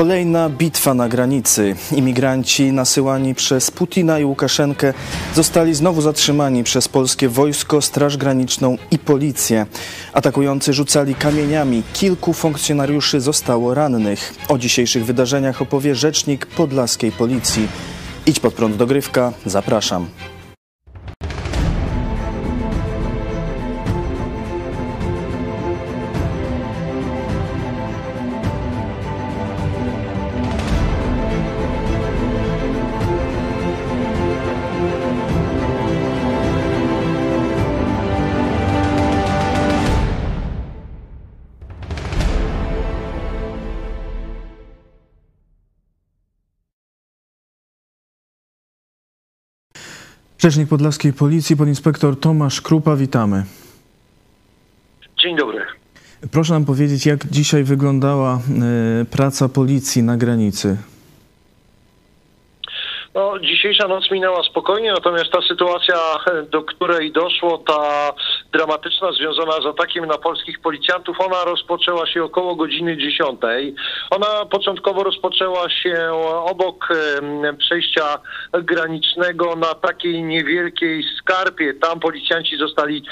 Kolejna 0.00 0.48
bitwa 0.48 0.94
na 0.94 1.08
granicy. 1.08 1.76
Imigranci 1.92 2.72
nasyłani 2.72 3.34
przez 3.34 3.70
Putina 3.70 4.18
i 4.18 4.24
Łukaszenkę 4.24 4.94
zostali 5.34 5.74
znowu 5.74 6.02
zatrzymani 6.02 6.64
przez 6.64 6.88
polskie 6.88 7.28
wojsko, 7.28 7.82
Straż 7.82 8.16
Graniczną 8.16 8.76
i 8.90 8.98
policję. 8.98 9.66
Atakujący 10.12 10.72
rzucali 10.72 11.14
kamieniami. 11.14 11.82
Kilku 11.92 12.32
funkcjonariuszy 12.32 13.20
zostało 13.20 13.74
rannych. 13.74 14.34
O 14.48 14.58
dzisiejszych 14.58 15.04
wydarzeniach 15.04 15.62
opowie 15.62 15.94
rzecznik 15.94 16.46
podlaskiej 16.46 17.12
policji. 17.12 17.68
Idź 18.26 18.40
pod 18.40 18.54
prąd 18.54 18.76
dogrywka. 18.76 19.32
Zapraszam. 19.46 20.06
Rzecznik 50.42 50.68
Podlaskiej 50.68 51.12
Policji, 51.12 51.56
podinspektor 51.56 52.20
Tomasz 52.20 52.60
Krupa, 52.60 52.96
witamy. 52.96 53.44
Dzień 55.22 55.36
dobry. 55.36 55.66
Proszę 56.32 56.52
nam 56.52 56.64
powiedzieć, 56.64 57.06
jak 57.06 57.26
dzisiaj 57.26 57.64
wyglądała 57.64 58.38
y, 59.02 59.04
praca 59.04 59.48
policji 59.48 60.02
na 60.02 60.16
granicy? 60.16 60.76
No, 63.14 63.38
dzisiejsza 63.38 63.88
noc 63.88 64.10
minęła 64.10 64.42
spokojnie, 64.42 64.92
natomiast 64.92 65.32
ta 65.32 65.38
sytuacja, 65.48 65.96
do 66.50 66.62
której 66.62 67.12
doszło, 67.12 67.58
ta 67.58 68.12
dramatyczna, 68.52 69.12
związana 69.12 69.52
z 69.52 69.66
atakiem 69.66 70.06
na 70.06 70.18
polskich 70.18 70.60
policjantów, 70.60 71.20
ona 71.20 71.44
rozpoczęła 71.44 72.06
się 72.06 72.24
około 72.24 72.56
godziny 72.56 72.96
10. 72.96 73.40
Ona 74.10 74.46
początkowo 74.50 75.02
rozpoczęła 75.02 75.70
się 75.70 76.12
obok 76.44 76.88
przejścia 77.58 78.18
granicznego 78.52 79.56
na 79.56 79.74
takiej 79.74 80.22
niewielkiej 80.22 81.04
skarpie. 81.18 81.74
Tam 81.74 82.00
policjanci 82.00 82.56
zostali 82.56 83.02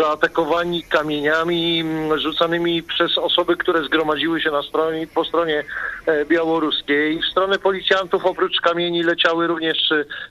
zaatakowani 0.00 0.82
kamieniami 0.82 1.84
rzucanymi 2.16 2.82
przez 2.82 3.18
osoby, 3.18 3.56
które 3.56 3.84
zgromadziły 3.84 4.40
się 4.40 4.50
na 4.50 4.62
stronie, 4.62 5.06
po 5.14 5.24
stronie 5.24 5.64
e, 6.06 6.24
białoruskiej. 6.24 7.20
W 7.22 7.30
stronę 7.30 7.58
policjantów 7.58 8.24
oprócz 8.24 8.60
kamieni 8.60 9.02
leciały 9.02 9.46
również 9.46 9.78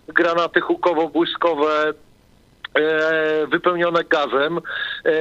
granaty 0.07 0.61
hukowo-błyskowe, 0.61 1.89
e, 1.89 1.93
wypełnione 3.51 4.03
gazem. 4.03 4.57
E, 4.57 5.11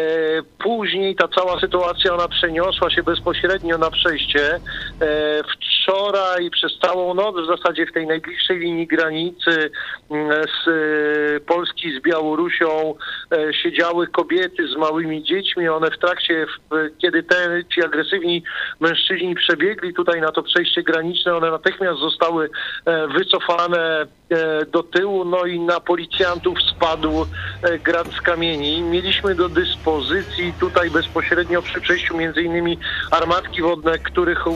później 0.59 1.17
ta 1.17 1.29
cała 1.29 1.61
sytuacja 1.61 2.15
ona 2.15 2.29
przeniosła 2.29 2.91
się 2.91 3.03
bezpośrednio 3.03 3.79
na 3.79 3.91
przejście. 3.91 4.61
E, 5.01 5.41
wczoraj 5.55 6.51
przez 6.51 6.79
całą 6.79 7.15
noc 7.15 7.37
w 7.37 7.57
zasadzie 7.57 7.87
w 7.87 7.93
tej 7.93 8.07
najbliższej 8.07 8.59
linii 8.59 8.87
granicy 8.87 9.71
z 10.65 10.65
Polski 11.45 11.99
z 11.99 12.03
Białorusią 12.03 12.95
siedziały 13.63 14.07
kobiety 14.07 14.69
z 14.69 14.77
małymi 14.77 15.23
dziećmi. 15.23 15.69
One 15.69 15.91
w 15.91 15.99
trakcie, 15.99 16.47
kiedy 16.99 17.23
te, 17.23 17.65
ci 17.75 17.85
agresywni 17.85 18.43
mężczyźni 18.81 19.35
przebiegli 19.35 19.95
tutaj 19.95 20.21
na 20.21 20.33
to 20.33 20.43
przejście 20.43 20.83
graniczne, 20.83 21.37
one 21.37 21.51
natychmiast 21.51 22.01
zostały 22.01 22.51
wycofane 23.15 24.07
do 24.73 24.83
tyłu, 24.83 25.25
no 25.25 25.47
i 25.47 25.61
na 25.61 25.81
policjantów 25.81 26.59
spadł 26.63 27.27
grad 27.85 28.09
z 28.09 28.21
kamieni. 28.21 28.83
Mieliśmy 28.83 29.35
do 29.35 29.49
dyspozycji 29.49 30.53
tutaj 30.61 30.91
bezpośrednio 30.91 31.63
przy 31.63 31.81
przejściu 31.81 32.17
między 32.17 32.43
innymi 32.43 32.79
armatki 33.11 33.63
wodne, 33.63 33.99
których 33.99 34.47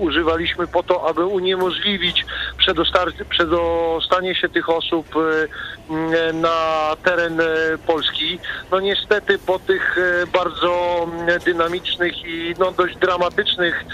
używaliśmy 0.00 0.66
po 0.66 0.82
to, 0.82 1.08
aby 1.08 1.26
uniemożliwić 1.26 2.26
przedostanie 3.28 4.34
się 4.34 4.48
tych 4.48 4.68
osób 4.68 5.06
na 6.34 6.96
teren 7.02 7.42
Polski. 7.86 8.40
No 8.70 8.80
niestety 8.80 9.38
po 9.38 9.58
tych 9.58 9.96
bardzo 10.32 11.06
dynamicznych 11.44 12.24
i 12.24 12.54
no 12.58 12.72
dość 12.72 12.96
dramatycznych 12.96 13.84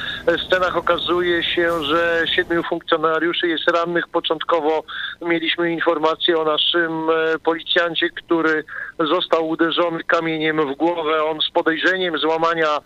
scenach 0.46 0.76
okazuje 0.76 1.42
się, 1.42 1.84
że 1.84 2.22
siedmiu 2.36 2.62
funkcjonariuszy 2.62 3.48
jest 3.48 3.70
rannych. 3.70 4.08
Początkowo 4.08 4.82
mieliśmy 5.22 5.72
informację 5.72 6.38
o 6.38 6.44
naszym 6.44 7.06
policjancie, 7.44 8.10
który 8.10 8.64
został 8.98 9.48
uderzony 9.48 10.04
kamieniem 10.04 10.72
w 10.72 10.76
głowę. 10.76 11.24
On 11.24 11.40
z 11.40 11.50
podejrzeniem 11.50 12.18
złamania 12.18 12.78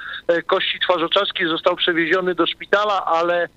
kości 0.46 0.80
twarzoczaskiej 0.80 1.48
został 1.48 1.76
przewieziony 1.76 2.34
do 2.34 2.46
szpitala, 2.46 3.04
ale 3.04 3.48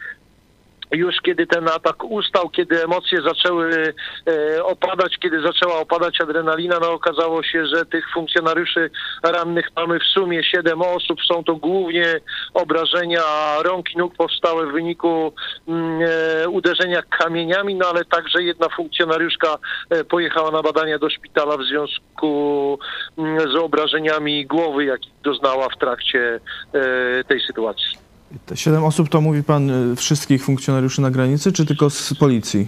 już 0.92 1.16
kiedy 1.22 1.48
ten 1.48 1.68
atak 1.68 2.04
ustał, 2.04 2.50
kiedy 2.50 2.84
emocje 2.84 3.22
zaczęły 3.22 3.94
e, 4.28 4.64
opadać, 4.64 5.18
kiedy 5.18 5.42
zaczęła 5.42 5.80
opadać 5.80 6.22
adrenalina, 6.22 6.80
no 6.82 6.92
okazało 6.92 7.44
się, 7.44 7.66
że 7.66 7.86
tych 7.86 8.06
funkcjonariuszy 8.14 8.90
rannych 9.24 9.68
mamy 9.76 10.00
w 10.00 10.04
sumie 10.04 10.44
siedem 10.44 10.82
osób. 10.82 11.20
Są 11.28 11.44
to 11.44 11.56
głównie 11.56 12.06
obrażenia 12.54 13.22
rąk 13.64 13.92
i 13.96 13.98
nóg 13.98 14.16
powstałe 14.16 14.68
w 14.68 14.72
wyniku 14.72 15.34
mm, 15.68 16.02
e, 16.02 16.50
uderzenia 16.50 17.02
kamieniami, 17.02 17.76
no 17.76 17.88
ale 17.88 18.06
także 18.06 18.44
jedna 18.44 18.70
funkcjonariuszka 18.70 19.58
e, 19.90 20.04
pojechała 20.04 20.52
na 20.52 20.62
badania 20.62 21.00
do 21.00 21.10
szpitala 21.10 21.58
w 21.58 21.64
związku 21.64 22.80
mm, 23.18 23.52
z 23.52 23.56
obrażeniami 23.56 24.46
głowy, 24.46 24.86
jakich 24.86 25.14
doznała 25.24 25.70
w 25.70 25.78
trakcie 25.78 26.40
tej 27.28 27.42
sytuacji. 27.42 28.11
Te 28.46 28.58
siedem 28.58 28.84
osób 28.84 29.10
to 29.10 29.22
mówi 29.22 29.44
pan 29.44 29.92
y, 29.92 29.96
wszystkich 29.96 30.44
funkcjonariuszy 30.44 31.02
na 31.02 31.12
granicy, 31.12 31.52
czy 31.52 31.66
tylko 31.66 31.90
z 31.90 32.14
policji? 32.14 32.68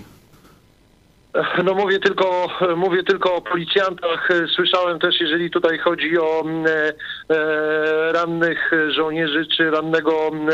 No 1.64 1.74
mówię 1.74 2.00
tylko, 2.00 2.48
mówię 2.76 3.04
tylko 3.04 3.36
o 3.36 3.42
policjantach. 3.42 4.30
Słyszałem 4.56 5.00
też, 5.00 5.16
jeżeli 5.22 5.52
tutaj 5.52 5.78
chodzi 5.78 6.18
o 6.20 6.42
mm, 6.46 6.66
e, 6.68 6.94
e, 7.36 8.12
rannych 8.12 8.72
żołnierzy, 8.96 9.46
czy 9.58 9.72
rannego, 9.72 10.28
mm, 10.28 10.48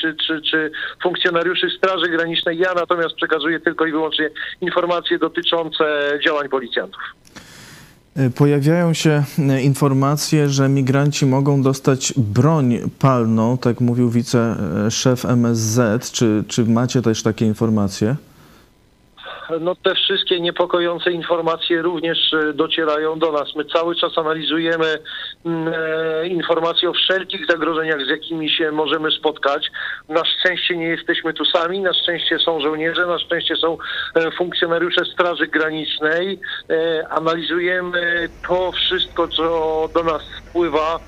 czy, 0.00 0.14
czy, 0.26 0.42
czy 0.42 0.70
funkcjonariuszy 1.02 1.70
Straży 1.70 2.08
Granicznej. 2.08 2.58
Ja 2.58 2.74
natomiast 2.74 3.14
przekazuję 3.14 3.60
tylko 3.60 3.86
i 3.86 3.92
wyłącznie 3.92 4.30
informacje 4.60 5.18
dotyczące 5.18 6.18
działań 6.24 6.48
policjantów. 6.48 7.02
Pojawiają 8.34 8.94
się 8.94 9.24
e, 9.38 9.62
informacje, 9.62 10.48
że 10.48 10.68
migranci 10.68 11.26
mogą 11.26 11.62
dostać 11.62 12.14
broń 12.16 12.78
palną, 12.98 13.58
tak 13.58 13.80
mówił 13.80 14.10
wiceszef 14.10 15.24
MSZ. 15.24 16.10
Czy, 16.12 16.44
czy 16.48 16.64
macie 16.64 17.02
też 17.02 17.22
takie 17.22 17.46
informacje? 17.46 18.16
No 19.60 19.74
te 19.74 19.94
wszystkie 19.94 20.40
niepokojące 20.40 21.12
informacje 21.12 21.82
również 21.82 22.18
e, 22.32 22.52
docierają 22.52 23.18
do 23.18 23.32
nas. 23.32 23.56
My 23.56 23.64
cały 23.64 23.96
czas 23.96 24.18
analizujemy 24.18 24.98
mm, 25.44 25.74
e, 25.76 26.26
informacje 26.26 26.90
o 26.90 26.92
wszelkich 26.92 27.46
zagrożeniach, 27.46 28.00
z 28.06 28.08
jakimi 28.08 28.50
się 28.50 28.72
możemy 28.72 29.10
spotkać. 29.10 29.70
Na 30.08 30.24
szczęście 30.24 30.76
nie 30.76 30.88
jesteśmy 30.88 31.34
tu 31.34 31.44
sami, 31.44 31.80
na 31.80 31.92
szczęście 31.92 32.38
są 32.38 32.60
żołnierze, 32.60 33.06
na 33.06 33.18
szczęście 33.18 33.56
są 33.56 33.78
e, 34.14 34.30
funkcjonariusze 34.30 35.04
Straży 35.04 35.46
Granicznej. 35.46 36.40
E, 36.70 37.08
analizujemy 37.08 38.28
to 38.48 38.72
wszystko, 38.72 39.28
co 39.28 39.88
do 39.94 40.02
nas 40.02 40.22
wpływa, 40.56 41.00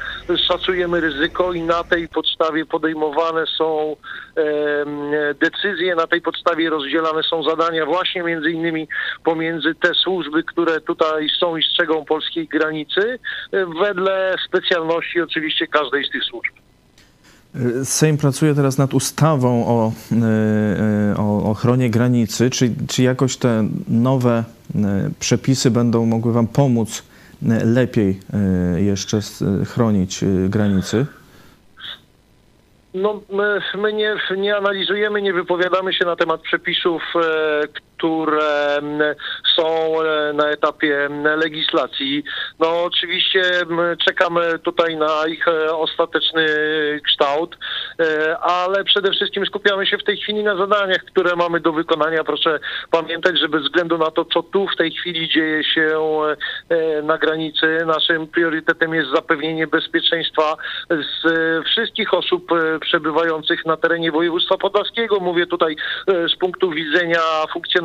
szacujemy 0.49 1.01
ryzyko 1.01 1.53
i 1.53 1.63
na 1.63 1.85
tej 1.85 2.09
podstawie 2.09 2.67
podejmowane 2.67 3.45
są 3.59 3.97
decyzje, 5.41 5.95
na 5.95 6.07
tej 6.07 6.21
podstawie 6.21 6.71
rozdzielane 6.71 7.23
są 7.23 7.43
zadania 7.43 7.87
właśnie 7.87 8.23
między 8.23 8.51
innymi 8.51 8.89
pomiędzy 9.25 9.75
te 9.75 9.95
służby, 9.95 10.43
które 10.43 10.81
tutaj 10.81 11.29
są 11.41 11.57
i 11.57 11.63
strzegą 11.63 12.05
polskiej 12.05 12.49
granicy, 12.49 13.19
wedle 13.83 14.35
specjalności 14.49 15.21
oczywiście 15.21 15.67
każdej 15.67 16.05
z 16.05 16.11
tych 16.11 16.25
służb. 16.25 16.53
Sejm 17.85 18.17
pracuje 18.17 18.55
teraz 18.55 18.79
nad 18.79 18.95
ustawą 18.95 19.67
o, 19.67 19.93
e, 20.13 21.17
o 21.17 21.51
ochronie 21.51 21.91
granicy. 21.91 22.51
Czy, 22.51 22.75
czy 22.89 23.03
jakoś 23.03 23.37
te 23.37 23.69
nowe 23.89 24.45
e, 24.75 25.11
przepisy 25.21 25.71
będą 25.71 26.07
mogły 26.07 26.33
Wam 26.33 26.47
pomóc 26.47 27.03
e, 27.03 27.08
lepiej 27.65 28.21
jeszcze 28.77 29.21
chronić 29.67 30.25
granicy? 30.49 31.07
No, 32.95 33.21
my, 33.31 33.61
my 33.75 33.93
nie, 33.93 34.17
nie, 34.37 34.57
analizujemy, 34.57 35.23
nie 35.23 35.33
wypowiadamy 35.33 35.93
się 35.93 36.05
na 36.05 36.17
temat 36.17 36.41
przepisów, 36.41 37.03
które 37.99 38.77
mm, 38.77 39.15
są 39.57 39.67
e, 40.03 40.33
na 40.33 40.49
etapie 40.49 41.05
mm, 41.05 41.39
legislacji. 41.39 42.25
No 42.59 42.85
oczywiście 42.85 43.43
mm, 43.61 43.97
czekamy 43.97 44.59
tutaj 44.59 44.97
na 44.97 45.27
ich 45.27 45.49
e, 45.49 45.77
ostateczny 45.77 46.47
kształt, 47.05 47.57
e, 48.01 48.39
ale 48.39 48.85
przede 48.85 49.11
wszystkim 49.11 49.47
skupiamy 49.47 49.87
się 49.87 49.99
w 49.99 50.05
tej 50.05 50.17
chwili 50.17 50.45
na 50.45 50.57
zadaniach, 50.57 51.05
które 51.05 51.37
mamy 51.37 51.61
do 51.61 51.73
wykonania. 51.73 52.25
Proszę 52.25 52.59
pamiętać, 52.91 53.39
że 53.41 53.49
bez 53.49 53.63
względu 53.63 53.99
na 53.99 54.11
to, 54.11 54.25
co 54.25 54.43
tu 54.43 54.67
w 54.67 54.77
tej 54.77 54.91
chwili 54.91 55.29
dzieje 55.29 55.65
się 55.65 55.99
na 57.03 57.19
granicy, 57.19 57.79
naszym 57.87 58.27
priorytetem 58.27 58.95
jest 58.95 59.11
zapewnienie 59.11 59.67
bezpieczeństwa 59.67 60.57
z 60.91 61.27
wszystkich 61.67 62.15
osób 62.15 62.51
przebywających 62.81 63.67
na 63.67 63.77
terenie 63.77 64.13
województwa 64.13 64.59
podlaskiego. 64.59 65.21
Mówię 65.21 65.47
tutaj 65.47 65.77
z 66.07 66.37
punktu 66.37 66.71
widzenia 66.71 67.21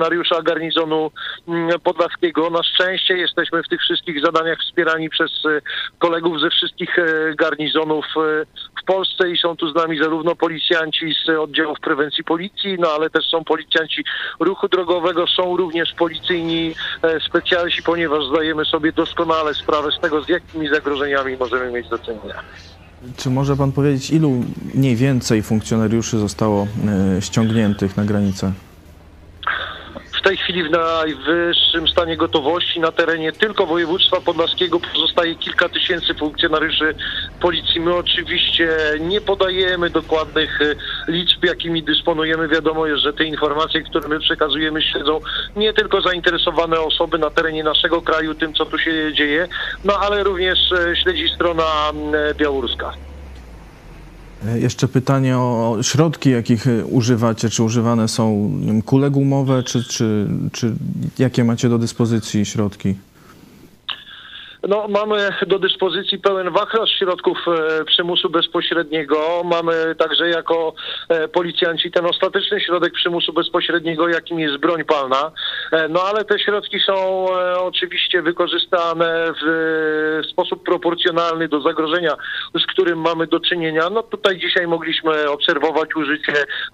funkcjonariusza 0.03 0.41
garnizonu 0.41 1.11
mm, 1.47 1.79
podlaskiego. 1.79 2.49
Na 2.49 2.63
szczęście 2.63 3.17
jesteśmy 3.17 3.63
w 3.63 3.67
tych 3.67 3.81
wszystkich 3.81 4.25
zadaniach 4.25 4.59
wspierani 4.59 5.09
przez 5.09 5.31
e, 5.45 5.61
kolegów 5.99 6.39
ze 6.39 6.49
wszystkich 6.49 6.99
e, 6.99 7.35
garnizonów 7.35 8.05
e, 8.05 8.45
w 8.81 8.85
Polsce 8.85 9.29
i 9.29 9.37
są 9.37 9.55
tu 9.55 9.71
z 9.71 9.75
nami 9.75 9.99
zarówno 9.99 10.35
policjanci 10.35 11.13
z 11.25 11.29
oddziałów 11.29 11.79
prewencji 11.79 12.23
policji, 12.23 12.77
no 12.79 12.89
ale 12.89 13.09
też 13.09 13.25
są 13.25 13.43
policjanci 13.43 14.03
ruchu 14.39 14.67
drogowego, 14.67 15.27
są 15.27 15.57
również 15.57 15.93
policyjni 15.93 16.75
specjalsi, 17.27 17.83
ponieważ 17.83 18.27
zdajemy 18.27 18.65
sobie 18.65 18.91
doskonale 18.91 19.53
sprawę 19.53 19.91
z 19.91 19.99
tego, 19.99 20.21
z 20.21 20.29
jakimi 20.29 20.69
zagrożeniami 20.69 21.37
możemy 21.37 21.71
mieć 21.71 21.89
do 21.89 21.99
czynienia. 21.99 22.43
Czy 23.17 23.29
może 23.29 23.55
pan 23.55 23.71
powiedzieć, 23.71 24.11
ilu 24.11 24.43
mniej 24.73 24.95
więcej 24.95 25.43
funkcjonariuszy 25.43 26.17
zostało 26.17 26.67
ściągniętych 27.19 27.97
na 27.97 28.05
granicę? 28.05 28.53
Tej 30.33 30.41
chwili 30.41 30.63
w 30.63 30.71
najwyższym 30.71 31.87
stanie 31.87 32.17
gotowości 32.17 32.79
na 32.79 32.91
terenie 32.91 33.31
tylko 33.31 33.65
województwa 33.65 34.21
podlaskiego 34.21 34.79
pozostaje 34.79 35.35
kilka 35.35 35.69
tysięcy 35.69 36.13
funkcjonariuszy 36.13 36.95
policji. 37.41 37.81
My 37.81 37.95
oczywiście 37.95 38.69
nie 38.99 39.21
podajemy 39.21 39.89
dokładnych 39.89 40.61
e, 40.61 40.75
liczb, 41.11 41.43
jakimi 41.43 41.83
dysponujemy. 41.83 42.47
Wiadomo 42.47 42.87
jest, 42.87 43.03
że 43.03 43.13
te 43.13 43.23
informacje, 43.23 43.81
które 43.81 44.07
my 44.07 44.19
przekazujemy, 44.19 44.81
śledzą 44.81 45.19
nie 45.55 45.73
tylko 45.73 46.01
zainteresowane 46.01 46.79
osoby 46.79 47.17
na 47.17 47.29
terenie 47.29 47.63
naszego 47.63 48.01
kraju, 48.01 48.35
tym 48.35 48.53
co 48.53 48.65
tu 48.65 48.77
się 48.77 49.13
dzieje, 49.13 49.47
no 49.83 49.93
ale 49.99 50.23
również 50.23 50.71
e, 50.71 50.95
śledzi 50.95 51.29
strona 51.35 51.63
e, 52.13 52.35
białoruska. 52.35 52.93
E, 54.47 54.59
jeszcze 54.59 54.87
pytanie 54.87 55.37
o 55.37 55.77
środki, 55.81 56.29
jakich 56.29 56.67
e, 56.67 56.85
używacie. 56.85 57.49
Czy 57.49 57.63
używane 57.63 58.07
są 58.07 58.51
kule 58.85 59.11
gumowe, 59.11 59.63
czy, 59.63 59.83
czy, 59.83 60.27
czy 60.51 60.75
jakie 61.19 61.43
macie 61.43 61.69
do 61.69 61.77
dyspozycji 61.77 62.45
środki? 62.45 62.95
No, 64.67 64.87
mamy 64.87 65.29
do 65.47 65.59
dyspozycji 65.59 66.19
pełen 66.19 66.51
wachlarz 66.51 66.91
środków 66.99 67.37
e, 67.47 67.85
przymusu 67.85 68.29
bezpośredniego. 68.29 69.41
Mamy 69.43 69.95
także 69.95 70.29
jako 70.29 70.73
e, 71.09 71.27
policjanci 71.27 71.91
ten 71.91 72.05
ostateczny 72.05 72.61
środek 72.61 72.93
przymusu 72.93 73.33
bezpośredniego, 73.33 74.07
jakim 74.07 74.39
jest 74.39 74.57
broń 74.57 74.83
palna. 74.83 75.31
E, 75.71 75.87
no 75.87 76.01
ale 76.01 76.25
te 76.25 76.39
środki 76.39 76.79
są 76.79 77.25
oczywiście 77.59 78.21
wykorzystane 78.21 79.33
w 79.43 80.25
sposób 80.31 80.63
proporcjonalny 80.63 81.47
do 81.47 81.61
zagrożenia, 81.61 82.15
z 82.61 82.65
którym 82.65 83.01
mamy 83.01 83.27
do 83.27 83.39
czynienia. 83.39 83.89
No 83.89 84.03
tutaj 84.03 84.37
dzisiaj 84.37 84.67
mogliśmy 84.67 85.29
obserwować 85.29 85.95
użycie 85.95 86.33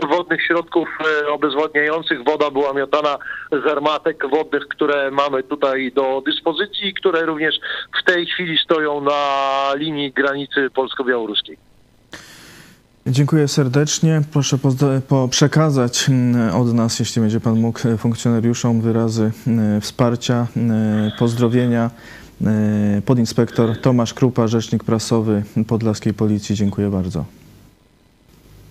wodnych 0.09 0.44
środków 0.44 0.89
obezwładniających. 1.30 2.24
Woda 2.24 2.51
była 2.51 2.74
miotana 2.74 3.18
z 3.51 3.68
armatek 3.68 4.30
wodnych, 4.30 4.68
które 4.68 5.12
mamy 5.12 5.44
tutaj 5.44 5.92
do 5.92 6.21
dyspozycji, 6.25 6.94
które 6.94 7.25
również 7.25 7.59
w 8.02 8.04
tej 8.04 8.26
chwili 8.26 8.58
stoją 8.58 9.02
na 9.02 9.72
linii 9.76 10.12
granicy 10.12 10.70
polsko-białoruskiej. 10.76 11.58
Dziękuję 13.08 13.48
serdecznie. 13.48 14.22
Proszę 14.34 14.58
po 15.08 15.28
przekazać 15.28 16.10
mm, 16.10 16.56
od 16.56 16.74
nas, 16.74 17.00
jeśli 17.00 17.22
będzie 17.22 17.40
Pan 17.40 17.60
mógł, 17.60 17.80
funkcjonariuszom 17.98 18.81
wyrazy 18.81 19.31
mm, 19.48 19.81
wsparcia, 19.81 20.48
mm, 20.58 21.12
pozdrowienia. 21.20 21.90
Podinspektor 23.06 23.81
Tomasz 23.81 24.14
Krupa, 24.14 24.48
rzecznik 24.48 24.84
prasowy 24.84 25.44
Podlaskiej 25.68 26.14
Policji. 26.14 26.56
Dziękuję 26.56 26.90
bardzo. 26.90 27.26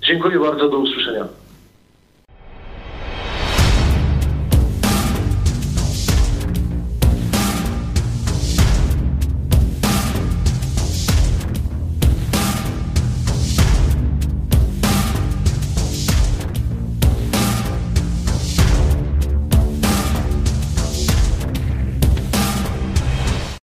Dziękuję 0.02 0.38
bardzo. 0.38 0.68
Do 0.68 0.78
usłyszenia. 0.78 1.28